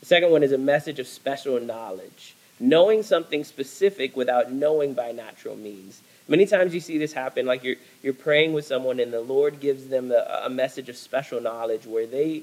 [0.00, 5.12] The second one is a message of special knowledge, knowing something specific without knowing by
[5.12, 6.00] natural means.
[6.26, 9.60] Many times you see this happen, like you're, you're praying with someone and the Lord
[9.60, 12.42] gives them a, a message of special knowledge where they,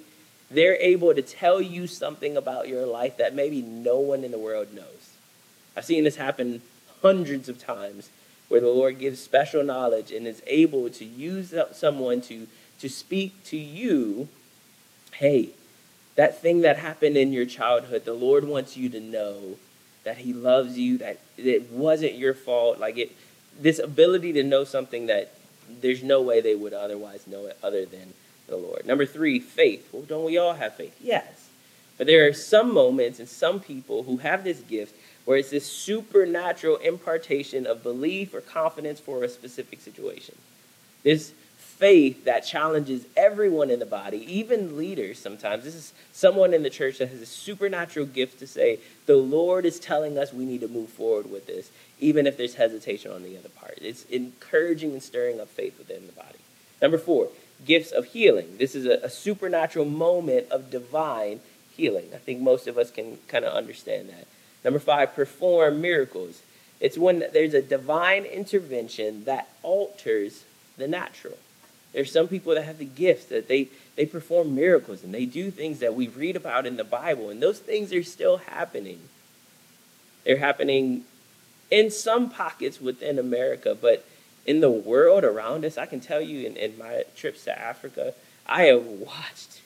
[0.49, 4.39] they're able to tell you something about your life that maybe no one in the
[4.39, 5.02] world knows.
[5.75, 6.61] I've seen this happen
[7.01, 8.09] hundreds of times
[8.47, 12.47] where the Lord gives special knowledge and is able to use someone to,
[12.79, 14.27] to speak to you
[15.15, 15.49] hey,
[16.15, 19.57] that thing that happened in your childhood, the Lord wants you to know
[20.03, 22.79] that He loves you, that it wasn't your fault.
[22.79, 23.11] Like it,
[23.59, 25.33] this ability to know something that
[25.81, 28.13] there's no way they would otherwise know it other than
[28.47, 28.85] the Lord.
[28.85, 29.89] Number three, faith.
[29.91, 30.97] Well, don't we all have faith?
[31.01, 31.49] Yes.
[31.97, 35.65] But there are some moments and some people who have this gift where it's this
[35.65, 40.35] supernatural impartation of belief or confidence for a specific situation.
[41.03, 45.63] This faith that challenges everyone in the body, even leaders sometimes.
[45.63, 49.65] This is someone in the church that has a supernatural gift to say, the Lord
[49.65, 53.23] is telling us we need to move forward with this, even if there's hesitation on
[53.23, 53.79] the other part.
[53.81, 56.39] It's encouraging and stirring up faith within the body.
[56.81, 57.29] Number four,
[57.65, 58.57] gifts of healing.
[58.57, 61.39] This is a, a supernatural moment of divine
[61.75, 62.11] healing.
[62.13, 64.27] I think most of us can kind of understand that.
[64.63, 66.41] Number five, perform miracles.
[66.79, 70.43] It's when there's a divine intervention that alters
[70.77, 71.37] the natural.
[71.93, 75.51] There's some people that have the gift that they, they perform miracles and they do
[75.51, 78.99] things that we read about in the Bible, and those things are still happening
[80.23, 81.03] They're happening
[81.69, 84.05] in some pockets within America, but
[84.45, 88.13] in the world around us, I can tell you in, in my trips to Africa,
[88.47, 89.61] I have watched,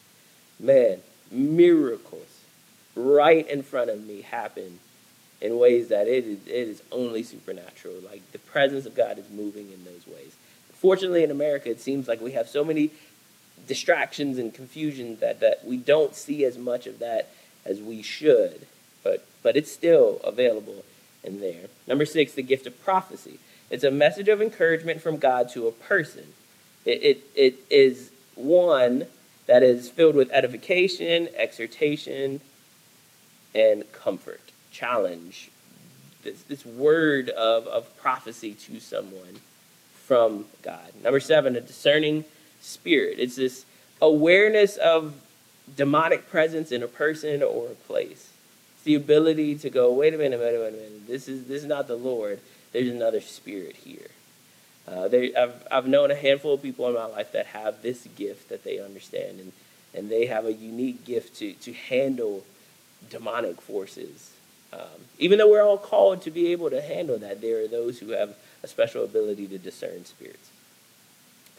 [0.60, 1.00] man,
[1.32, 2.42] miracles
[2.96, 4.80] right in front of me happen
[5.42, 7.96] in ways that it is, it is only supernatural.
[8.06, 10.36] Like the presence of God is moving in those ways.
[10.74, 12.92] Fortunately, in America, it seems like we have so many
[13.68, 17.30] distractions and confusion that, that we don't see as much of that
[17.66, 18.68] as we should.
[19.04, 20.84] But, but it's still available
[21.24, 21.68] in there.
[21.88, 23.40] Number six, the gift of prophecy.
[23.70, 26.34] It's a message of encouragement from God to a person.
[26.86, 29.08] It, it, it is one
[29.46, 32.42] that is filled with edification, exhortation,
[33.54, 34.42] and comfort,
[34.78, 35.50] challenge.
[36.24, 39.40] This, this word of, of prophecy to someone
[40.06, 40.92] from God.
[41.04, 42.26] Number seven, a discerning
[42.62, 43.20] spirit.
[43.20, 43.66] It's this
[44.02, 45.16] awareness of
[45.76, 48.30] demonic presence in a person or a place.
[48.76, 51.08] It's the ability to go, wait a minute, wait a minute, wait a minute.
[51.08, 52.40] This is this is not the Lord.
[52.72, 54.10] There's another spirit here.
[54.88, 58.48] Uh, I've, I've known a handful of people in my life that have this gift
[58.50, 59.52] that they understand, and,
[59.94, 62.46] and they have a unique gift to, to handle
[63.10, 64.37] demonic forces.
[64.74, 68.00] Um, even though we're all called to be able to handle that, there are those
[68.00, 70.50] who have a special ability to discern spirits.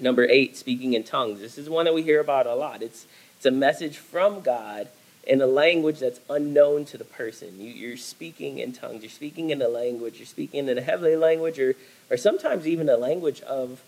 [0.00, 1.40] Number eight, speaking in tongues.
[1.40, 2.82] This is one that we hear about a lot.
[2.82, 4.88] It's, it's a message from God
[5.26, 7.60] in a language that's unknown to the person.
[7.60, 11.16] You, you're speaking in tongues, you're speaking in a language, you're speaking in a heavenly
[11.16, 11.74] language, or,
[12.10, 13.82] or sometimes even a language of,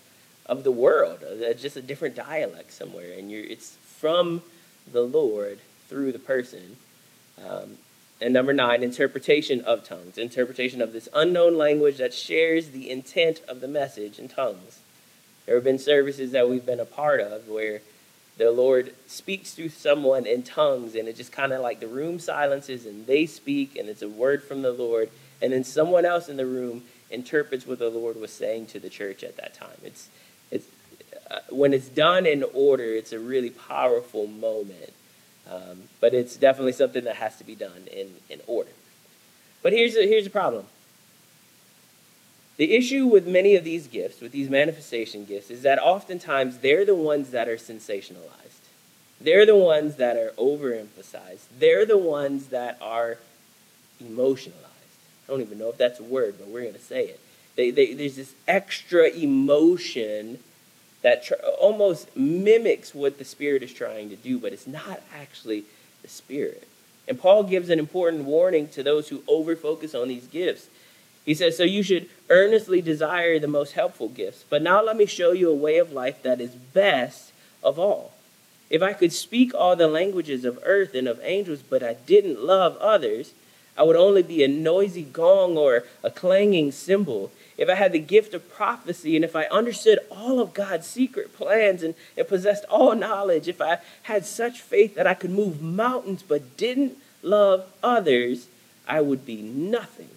[0.45, 3.13] of the world, uh, just a different dialect somewhere.
[3.17, 4.41] And you're, it's from
[4.91, 6.77] the Lord through the person.
[7.43, 7.77] Um,
[8.21, 13.41] and number nine, interpretation of tongues, interpretation of this unknown language that shares the intent
[13.47, 14.79] of the message in tongues.
[15.45, 17.81] There have been services that we've been a part of where
[18.37, 22.19] the Lord speaks through someone in tongues, and it just kind of like the room
[22.19, 25.09] silences and they speak, and it's a word from the Lord,
[25.41, 28.89] and then someone else in the room interprets what the Lord was saying to the
[28.89, 29.77] church at that time.
[29.83, 30.09] It's,
[30.51, 30.67] it's
[31.29, 34.93] uh, when it's done in order, it's a really powerful moment.
[35.49, 38.71] Um, but it's definitely something that has to be done in, in order.
[39.61, 40.65] But here's a, here's the problem.
[42.57, 46.85] The issue with many of these gifts, with these manifestation gifts, is that oftentimes they're
[46.85, 48.51] the ones that are sensationalized.
[49.19, 51.45] They're the ones that are overemphasized.
[51.57, 53.17] They're the ones that are
[53.99, 54.55] emotionalized.
[55.27, 57.19] I don't even know if that's a word, but we're going to say it.
[57.55, 60.39] They, they, there's this extra emotion
[61.01, 65.63] that tr- almost mimics what the Spirit is trying to do, but it's not actually
[66.01, 66.67] the Spirit.
[67.07, 70.67] And Paul gives an important warning to those who overfocus on these gifts.
[71.25, 74.43] He says, So you should earnestly desire the most helpful gifts.
[74.49, 77.31] But now let me show you a way of life that is best
[77.63, 78.11] of all.
[78.69, 82.43] If I could speak all the languages of earth and of angels, but I didn't
[82.43, 83.33] love others,
[83.77, 87.99] I would only be a noisy gong or a clanging cymbal if I had the
[87.99, 92.65] gift of prophecy, and if I understood all of God's secret plans and, and possessed
[92.65, 97.71] all knowledge, if I had such faith that I could move mountains but didn't love
[97.83, 98.47] others,
[98.87, 100.09] I would be nothing.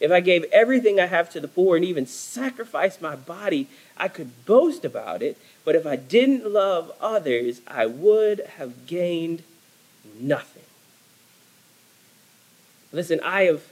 [0.00, 4.08] If I gave everything I have to the poor and even sacrificed my body, I
[4.08, 5.38] could boast about it.
[5.64, 9.44] But if I didn't love others, I would have gained
[10.20, 10.64] nothing.
[12.92, 13.62] Listen, I have,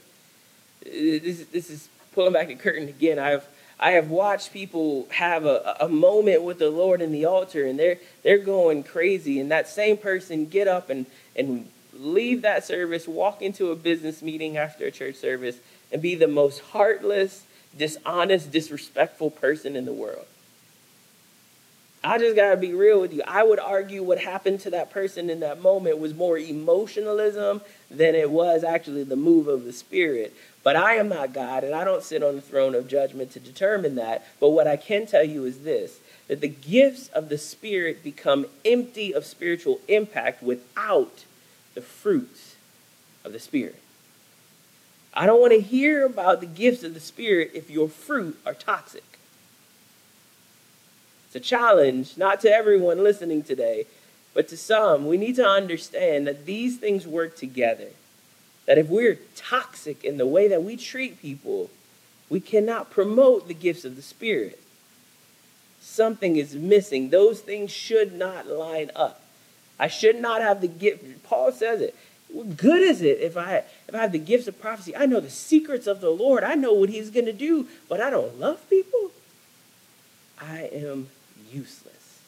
[0.87, 3.47] uh, this, this is pulling back the curtain again, I've
[3.79, 7.79] I have watched people have a, a moment with the Lord in the altar and
[7.79, 13.07] they're they're going crazy and that same person get up and, and leave that service,
[13.07, 15.57] walk into a business meeting after a church service,
[15.91, 17.43] and be the most heartless,
[17.77, 20.25] dishonest, disrespectful person in the world.
[22.03, 23.21] I just got to be real with you.
[23.27, 27.61] I would argue what happened to that person in that moment was more emotionalism
[27.91, 30.33] than it was actually the move of the Spirit.
[30.63, 33.39] But I am not God, and I don't sit on the throne of judgment to
[33.39, 34.25] determine that.
[34.39, 38.47] But what I can tell you is this that the gifts of the Spirit become
[38.65, 41.25] empty of spiritual impact without
[41.75, 42.55] the fruits
[43.23, 43.75] of the Spirit.
[45.13, 48.53] I don't want to hear about the gifts of the Spirit if your fruit are
[48.53, 49.10] toxic.
[51.31, 53.85] It's a challenge, not to everyone listening today,
[54.33, 55.07] but to some.
[55.07, 57.87] We need to understand that these things work together.
[58.65, 61.69] That if we're toxic in the way that we treat people,
[62.29, 64.61] we cannot promote the gifts of the Spirit.
[65.79, 67.11] Something is missing.
[67.11, 69.21] Those things should not line up.
[69.79, 71.23] I should not have the gift.
[71.23, 71.95] Paul says it.
[72.27, 74.97] What good is it if I if I have the gifts of prophecy?
[74.97, 76.43] I know the secrets of the Lord.
[76.43, 79.11] I know what He's going to do, but I don't love people.
[80.37, 81.07] I am
[81.51, 82.19] useless.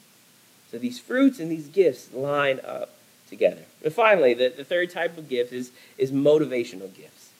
[0.70, 2.90] So these fruits and these gifts line up
[3.28, 3.62] together.
[3.82, 7.30] And finally, the, the third type of gift is, is motivational gifts.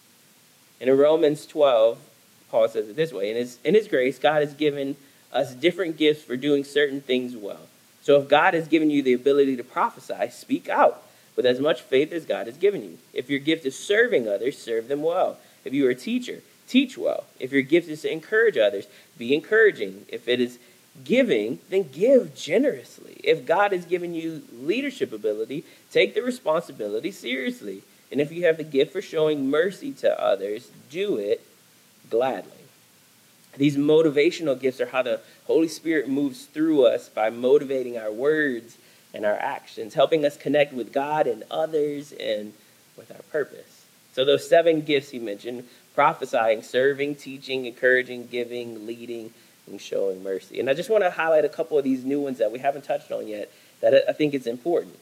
[0.81, 1.99] And in Romans 12,
[2.51, 4.97] Paul says it this way in his, in his grace, God has given
[5.33, 7.67] us different gifts for doing certain things well.
[8.03, 11.03] So if God has given you the ability to prophesy, speak out
[11.37, 12.99] with as much faith as God has given you.
[13.13, 15.39] If your gift is serving others, serve them well.
[15.65, 17.25] If you are a teacher, teach well.
[17.41, 18.87] If your gift is to encourage others,
[19.19, 20.07] be encouraging.
[20.09, 20.59] If it is
[21.03, 23.21] giving, then give generously.
[23.25, 27.83] If God has given you leadership ability, take the responsibility seriously.
[28.13, 31.45] And if you have the gift for showing mercy to others, do it
[32.11, 32.53] gladly.
[33.57, 38.77] These motivational gifts are how the Holy Spirit moves through us by motivating our words
[39.13, 42.53] and our actions, helping us connect with God and others and
[42.97, 43.85] with our purpose.
[44.13, 49.33] So, those seven gifts he mentioned prophesying, serving, teaching, encouraging, giving, leading,
[49.67, 50.61] and showing mercy.
[50.61, 52.85] And I just want to highlight a couple of these new ones that we haven't
[52.85, 53.51] touched on yet
[53.81, 54.99] that I think it's important.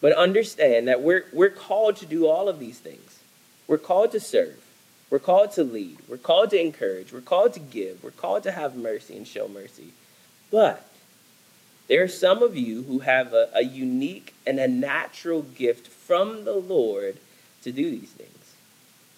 [0.00, 3.20] But understand that we're, we're called to do all of these things.
[3.66, 4.62] We're called to serve.
[5.10, 5.98] We're called to lead.
[6.08, 7.12] We're called to encourage.
[7.12, 8.02] We're called to give.
[8.02, 9.92] We're called to have mercy and show mercy.
[10.50, 10.86] But
[11.88, 16.44] there are some of you who have a, a unique and a natural gift from
[16.44, 17.18] the Lord
[17.62, 18.33] to do these things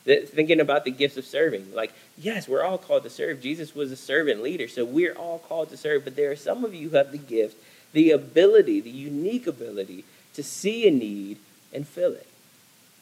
[0.07, 1.75] thinking about the gifts of serving.
[1.75, 3.42] Like, yes, we're all called to serve.
[3.42, 6.05] Jesus was a servant leader, so we're all called to serve.
[6.05, 7.57] But there are some of you who have the gift,
[7.92, 11.38] the ability, the unique ability to see a need
[11.73, 12.29] and fill it.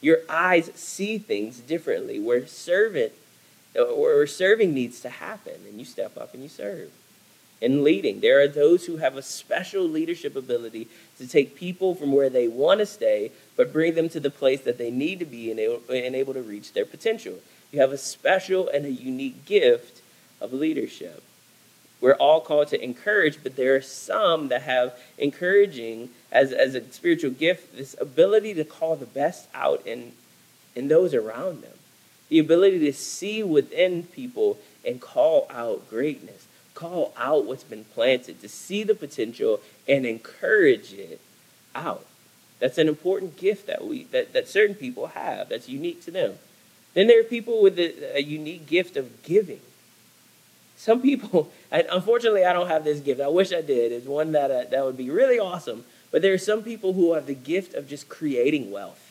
[0.01, 2.19] Your eyes see things differently.
[2.19, 3.13] Where servant
[3.77, 6.91] or serving needs to happen, and you step up and you serve.
[7.61, 10.87] And leading, there are those who have a special leadership ability
[11.17, 14.61] to take people from where they want to stay but bring them to the place
[14.61, 15.59] that they need to be and
[16.15, 17.39] able to reach their potential.
[17.71, 20.01] You have a special and a unique gift
[20.41, 21.23] of leadership.
[22.01, 26.83] We're all called to encourage, but there are some that have encouraging as, as a
[26.91, 30.11] spiritual gift, this ability to call the best out in,
[30.75, 31.71] in those around them.
[32.29, 38.41] The ability to see within people and call out greatness, call out what's been planted,
[38.41, 41.21] to see the potential and encourage it
[41.73, 42.05] out.
[42.59, 46.35] That's an important gift that we that, that certain people have that's unique to them.
[46.93, 49.59] Then there are people with a, a unique gift of giving.
[50.77, 53.21] Some people, unfortunately, I don't have this gift.
[53.21, 53.91] I wish I did.
[53.91, 55.85] It's one that uh, that would be really awesome.
[56.11, 59.01] But there are some people who have the gift of just creating wealth.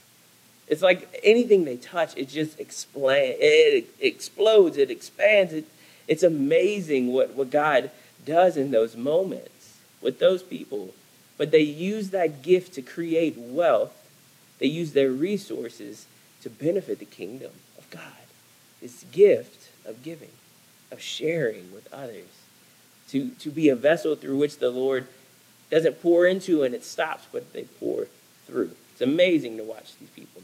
[0.67, 5.53] It's like anything they touch, it just explain, it explodes, it expands.
[5.53, 5.67] It,
[6.09, 7.91] it's amazing what, what God
[8.25, 10.95] does in those moments with those people
[11.37, 13.93] but they use that gift to create wealth.
[14.59, 16.07] They use their resources
[16.43, 18.03] to benefit the kingdom of God.
[18.81, 20.31] This gift of giving,
[20.93, 22.29] of sharing with others,
[23.09, 25.07] to, to be a vessel through which the Lord
[25.71, 28.07] doesn't pour into and it stops, but they pour
[28.47, 28.73] through.
[28.93, 30.43] It's amazing to watch these people.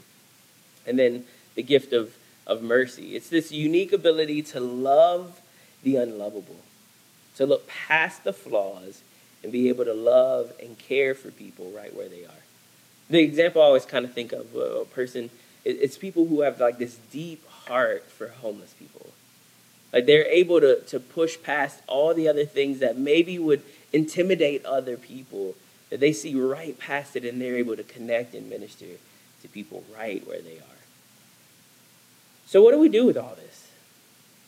[0.86, 1.24] And then
[1.54, 3.14] the gift of, of mercy.
[3.14, 5.40] It's this unique ability to love
[5.82, 6.60] the unlovable,
[7.36, 9.02] to look past the flaws
[9.42, 12.42] and be able to love and care for people right where they are.
[13.08, 15.30] The example I always kind of think of a person,
[15.64, 19.10] it's people who have like this deep heart for homeless people.
[19.92, 24.64] Like they're able to, to push past all the other things that maybe would intimidate
[24.64, 25.56] other people,
[25.90, 28.86] that they see right past it and they're able to connect and minister
[29.42, 30.78] to people right where they are.
[32.46, 33.69] So, what do we do with all this?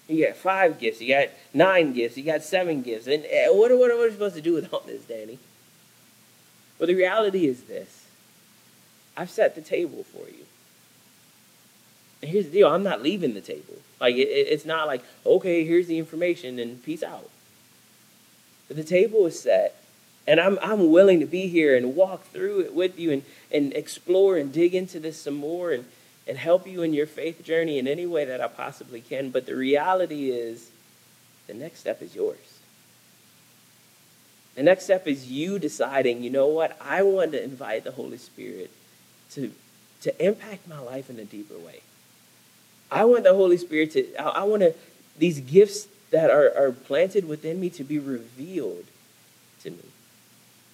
[0.09, 1.01] You got five gifts.
[1.01, 2.17] You got nine gifts.
[2.17, 3.07] You got seven gifts.
[3.07, 5.39] And eh, what, what, what are we supposed to do with all this, Danny?
[6.79, 8.07] Well, the reality is this
[9.17, 10.45] I've set the table for you.
[12.21, 13.77] And here's the deal I'm not leaving the table.
[14.01, 17.29] Like, it, it's not like, okay, here's the information and peace out.
[18.69, 19.77] But the table is set.
[20.27, 23.73] And I'm, I'm willing to be here and walk through it with you and, and
[23.73, 25.85] explore and dig into this some more and,
[26.27, 29.31] and help you in your faith journey in any way that I possibly can.
[29.31, 30.71] But the reality is,
[31.47, 32.39] the next step is yours.
[34.55, 38.19] The next step is you deciding, you know what, I want to invite the Holy
[38.19, 38.71] Spirit
[39.33, 39.51] to,
[40.03, 41.81] to impact my life in a deeper way.
[42.91, 44.75] I want the Holy Spirit to, I, want to,
[45.19, 48.85] these gifts that are, are planted within me to be revealed
[49.63, 49.85] to me.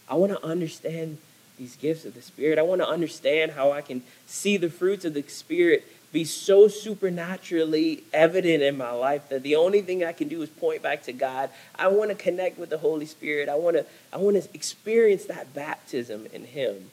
[0.09, 1.19] I want to understand
[1.59, 2.59] these gifts of the Spirit.
[2.59, 6.69] I want to understand how I can see the fruits of the Spirit be so
[6.69, 11.03] supernaturally evident in my life that the only thing I can do is point back
[11.05, 11.51] to God.
[11.75, 13.49] I want to connect with the Holy Spirit.
[13.49, 16.91] I want to I want to experience that baptism in him.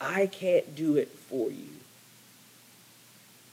[0.00, 1.68] I can't do it for you.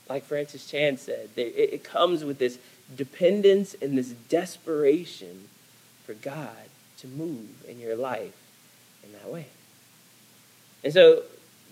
[0.08, 2.58] Like Francis Chan said, it comes with this
[2.96, 5.50] dependence and this desperation
[6.06, 6.70] for God
[7.00, 8.34] to move in your life
[9.04, 9.48] in that way.
[10.88, 11.24] And so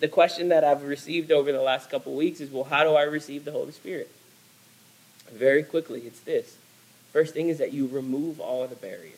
[0.01, 3.03] the question that I've received over the last couple weeks is well, how do I
[3.03, 4.11] receive the Holy Spirit?
[5.31, 6.57] Very quickly, it's this.
[7.13, 9.13] First thing is that you remove all the barriers.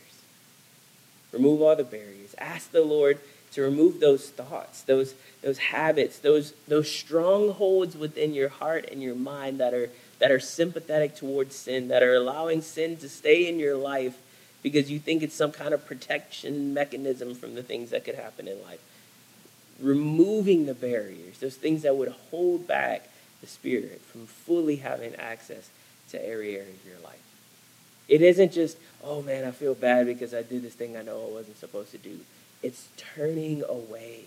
[1.31, 2.35] Remove all the barriers.
[2.37, 3.17] Ask the Lord
[3.53, 9.15] to remove those thoughts, those, those habits, those, those strongholds within your heart and your
[9.15, 9.89] mind that are,
[10.19, 14.19] that are sympathetic towards sin, that are allowing sin to stay in your life
[14.61, 18.47] because you think it's some kind of protection mechanism from the things that could happen
[18.47, 18.79] in life.
[19.79, 23.09] Removing the barriers, those things that would hold back
[23.41, 25.69] the Spirit from fully having access
[26.09, 27.21] to every area of your life.
[28.07, 31.27] It isn't just, oh man, I feel bad because I did this thing I know
[31.27, 32.19] I wasn't supposed to do.
[32.63, 34.21] It's turning away.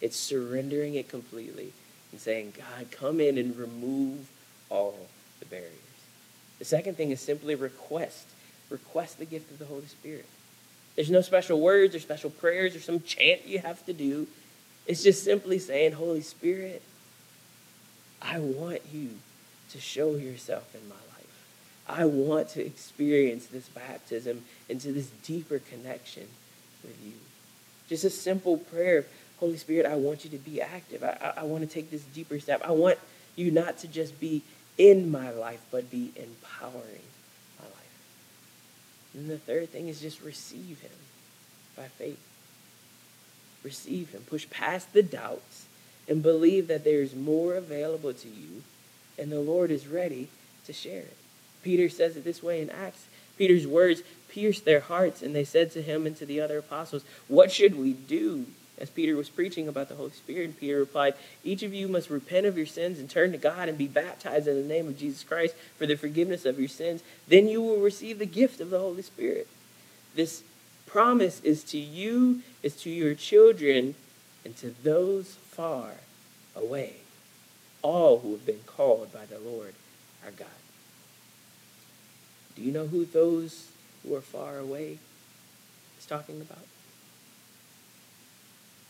[0.00, 1.72] It's surrendering it completely
[2.10, 4.28] and saying, God, come in and remove
[4.68, 5.74] all the barriers.
[6.58, 8.26] The second thing is simply request.
[8.70, 10.26] Request the gift of the Holy Spirit.
[10.96, 14.26] There's no special words or special prayers or some chant you have to do.
[14.90, 16.82] It's just simply saying, Holy Spirit,
[18.20, 19.10] I want you
[19.70, 21.44] to show yourself in my life.
[21.88, 26.26] I want to experience this baptism into this deeper connection
[26.82, 27.12] with you.
[27.88, 29.06] Just a simple prayer
[29.38, 31.04] Holy Spirit, I want you to be active.
[31.04, 32.60] I, I, I want to take this deeper step.
[32.64, 32.98] I want
[33.36, 34.42] you not to just be
[34.76, 37.06] in my life, but be empowering
[37.60, 38.00] my life.
[39.14, 40.90] And the third thing is just receive him
[41.76, 42.18] by faith.
[43.62, 44.22] Receive him.
[44.28, 45.66] Push past the doubts
[46.08, 48.62] and believe that there's more available to you,
[49.18, 50.28] and the Lord is ready
[50.66, 51.16] to share it.
[51.62, 53.06] Peter says it this way in Acts.
[53.36, 57.04] Peter's words pierced their hearts, and they said to him and to the other apostles,
[57.28, 58.46] What should we do?
[58.78, 62.08] As Peter was preaching about the Holy Spirit, and Peter replied, Each of you must
[62.08, 64.98] repent of your sins and turn to God and be baptized in the name of
[64.98, 67.02] Jesus Christ for the forgiveness of your sins.
[67.28, 69.48] Then you will receive the gift of the Holy Spirit.
[70.14, 70.42] This
[70.90, 73.94] promise is to you, is to your children,
[74.44, 75.92] and to those far
[76.56, 76.94] away,
[77.82, 79.74] all who have been called by the Lord
[80.24, 80.48] our God.
[82.56, 83.68] Do you know who those
[84.02, 84.98] who are far away
[85.98, 86.66] is talking about?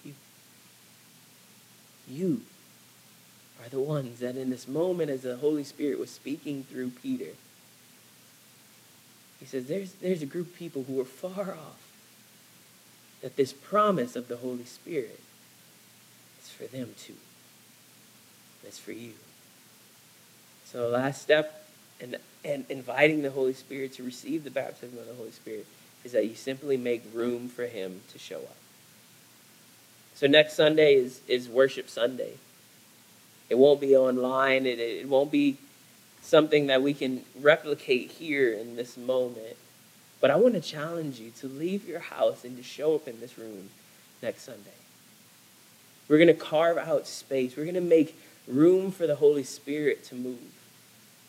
[0.04, 0.14] You.
[2.08, 2.40] You
[3.62, 7.32] are the ones that in this moment as the Holy Spirit was speaking through Peter,
[9.38, 11.89] he says there's, there's a group of people who are far off.
[13.22, 15.20] That this promise of the Holy Spirit
[16.42, 17.16] is for them too.
[18.64, 19.12] It's for you.
[20.64, 21.68] So the last step
[22.00, 25.66] and, and inviting the Holy Spirit to receive the baptism of the Holy Spirit
[26.04, 28.56] is that you simply make room for Him to show up.
[30.14, 32.34] So next Sunday is, is Worship Sunday.
[33.48, 35.56] It won't be online, it, it won't be
[36.22, 39.56] something that we can replicate here in this moment.
[40.20, 43.20] But I want to challenge you to leave your house and to show up in
[43.20, 43.70] this room
[44.22, 44.70] next Sunday.
[46.08, 47.56] We're going to carve out space.
[47.56, 50.38] We're going to make room for the Holy Spirit to move.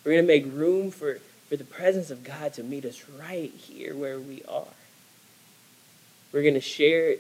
[0.04, 3.52] We're going to make room for, for the presence of God to meet us right
[3.52, 4.66] here where we are.
[6.34, 7.16] We're going to share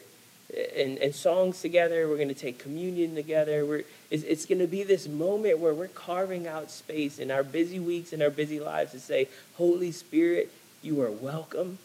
[0.76, 2.08] and, and songs together.
[2.08, 3.66] We're going to take communion together.
[3.66, 7.44] We're, it's, it's going to be this moment where we're carving out space in our
[7.44, 10.52] busy weeks and our busy lives to say, Holy Spirit,
[10.82, 11.78] you are welcome,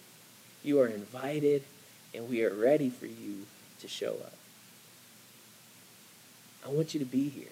[0.63, 1.63] you are invited,
[2.15, 3.47] and we are ready for you
[3.81, 4.33] to show up.
[6.65, 7.49] I want you to be here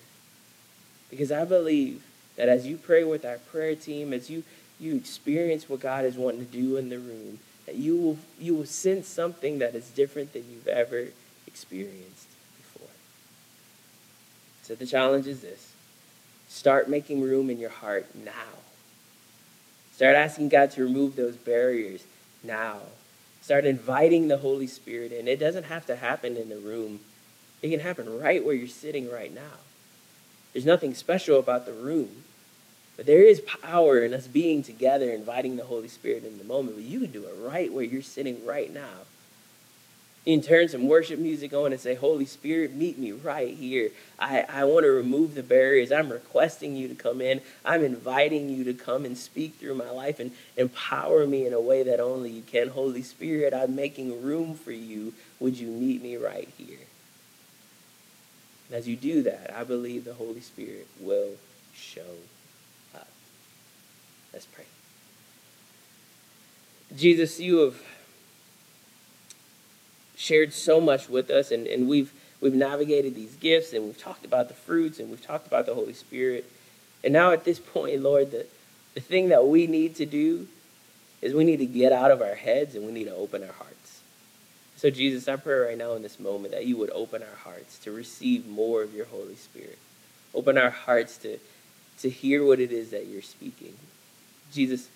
[1.11, 2.03] because I believe
[2.37, 4.43] that as you pray with our prayer team, as you,
[4.81, 8.55] you experience what God is wanting to do in the room, that you will, you
[8.55, 11.09] will sense something that is different than you've ever
[11.47, 12.27] experienced
[12.57, 12.89] before.
[14.63, 15.73] So the challenge is this
[16.49, 18.64] start making room in your heart now.
[19.95, 22.05] Start asking God to remove those barriers
[22.43, 22.79] now.
[23.43, 25.29] Start inviting the Holy Spirit in.
[25.29, 27.01] It doesn't have to happen in the room,
[27.63, 29.59] it can happen right where you're sitting right now.
[30.53, 32.25] There's nothing special about the room.
[32.97, 36.77] But there is power in us being together, inviting the Holy Spirit in the moment.
[36.77, 39.03] But you can do it right where you're sitting right now.
[40.25, 43.91] Can turn some worship music on and say, Holy Spirit, meet me right here.
[44.19, 45.93] I, I want to remove the barriers.
[45.93, 47.43] I'm requesting you to come in.
[47.63, 51.61] I'm inviting you to come and speak through my life and empower me in a
[51.61, 52.69] way that only you can.
[52.69, 55.13] Holy Spirit, I'm making room for you.
[55.41, 56.79] Would you meet me right here?
[58.69, 61.33] And as you do that, I believe the Holy Spirit will
[61.75, 62.01] show
[62.95, 63.09] up.
[64.33, 64.65] Let's pray.
[66.97, 67.83] Jesus, you have
[70.17, 74.25] shared so much with us, and, and we've, we've navigated these gifts, and we've talked
[74.25, 76.51] about the fruits, and we've talked about the Holy Spirit.
[77.03, 78.47] And now at this point, Lord, the,
[78.95, 80.49] the thing that we need to do
[81.21, 83.53] is we need to get out of our heads and we need to open our
[83.53, 84.01] hearts.
[84.77, 87.79] So, Jesus, I pray right now in this moment that you would open our hearts
[87.81, 89.79] to receive more of your Holy Spirit.
[90.35, 91.39] Open our hearts to,
[92.01, 93.75] to hear what it is that you're speaking.
[94.53, 94.89] Jesus,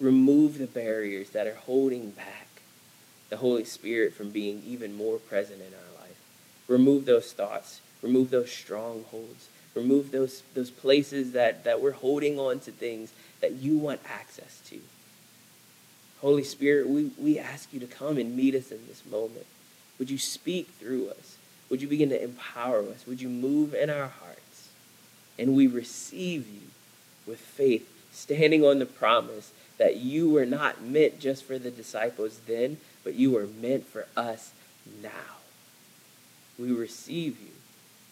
[0.00, 2.48] remove the barriers that are holding back
[3.32, 6.20] the Holy Spirit from being even more present in our life.
[6.68, 12.60] Remove those thoughts, remove those strongholds, remove those, those places that, that we're holding on
[12.60, 13.10] to things
[13.40, 14.78] that you want access to.
[16.20, 19.46] Holy Spirit, we, we ask you to come and meet us in this moment.
[19.98, 21.38] Would you speak through us?
[21.70, 23.06] Would you begin to empower us?
[23.06, 24.68] Would you move in our hearts?
[25.38, 26.68] And we receive you
[27.26, 32.40] with faith, standing on the promise that you were not meant just for the disciples
[32.46, 34.52] then, but you were meant for us
[35.02, 35.38] now.
[36.58, 37.48] We receive you.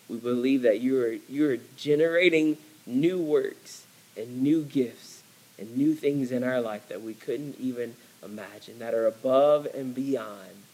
[0.08, 3.84] We believe that you are, you are generating new works
[4.16, 5.22] and new gifts
[5.58, 9.94] and new things in our life that we couldn't even imagine, that are above and
[9.94, 10.64] beyond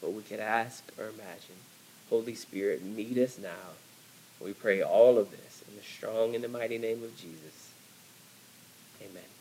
[0.00, 1.56] what we could ask or imagine.
[2.10, 3.72] Holy Spirit, meet us now.
[4.40, 7.72] We pray all of this in the strong and the mighty name of Jesus.
[9.00, 9.33] Amen.